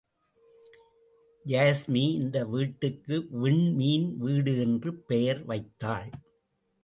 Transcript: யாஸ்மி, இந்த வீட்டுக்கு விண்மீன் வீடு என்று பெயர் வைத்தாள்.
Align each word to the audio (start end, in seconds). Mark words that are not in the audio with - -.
யாஸ்மி, 1.45 2.03
இந்த 2.13 2.45
வீட்டுக்கு 2.45 3.27
விண்மீன் 3.31 4.17
வீடு 4.17 4.59
என்று 4.59 4.93
பெயர் 4.95 5.45
வைத்தாள். 5.45 6.09